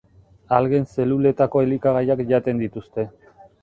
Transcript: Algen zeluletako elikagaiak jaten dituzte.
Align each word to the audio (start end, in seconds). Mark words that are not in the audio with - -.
Algen 0.59 0.87
zeluletako 0.95 1.63
elikagaiak 1.69 2.27
jaten 2.35 2.67
dituzte. 2.67 3.11